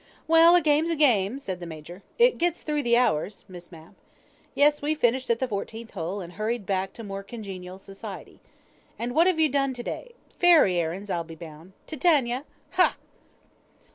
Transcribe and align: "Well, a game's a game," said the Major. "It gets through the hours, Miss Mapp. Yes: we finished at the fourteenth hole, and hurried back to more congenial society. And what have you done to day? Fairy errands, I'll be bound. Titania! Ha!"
"Well, 0.27 0.55
a 0.55 0.61
game's 0.61 0.89
a 0.89 0.95
game," 0.95 1.37
said 1.37 1.59
the 1.59 1.67
Major. 1.67 2.01
"It 2.17 2.39
gets 2.39 2.63
through 2.63 2.81
the 2.81 2.97
hours, 2.97 3.45
Miss 3.47 3.71
Mapp. 3.71 3.93
Yes: 4.55 4.81
we 4.81 4.95
finished 4.95 5.29
at 5.29 5.37
the 5.37 5.47
fourteenth 5.47 5.91
hole, 5.91 6.21
and 6.21 6.33
hurried 6.33 6.65
back 6.65 6.91
to 6.93 7.03
more 7.03 7.21
congenial 7.21 7.77
society. 7.77 8.39
And 8.97 9.13
what 9.13 9.27
have 9.27 9.39
you 9.39 9.47
done 9.47 9.75
to 9.75 9.83
day? 9.83 10.15
Fairy 10.35 10.77
errands, 10.77 11.11
I'll 11.11 11.23
be 11.23 11.35
bound. 11.35 11.73
Titania! 11.85 12.45
Ha!" 12.71 12.97